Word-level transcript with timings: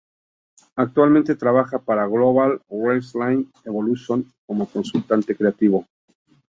Actualmente 0.77 1.35
trabaja 1.35 1.77
para 1.77 2.07
Global 2.07 2.59
Wrestling 2.71 3.45
Evolution, 3.65 4.25
como 4.47 4.65
consultante 4.65 5.35
creativo. 5.35 5.85